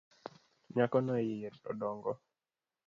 [0.75, 2.11] Nyakono iye odongo.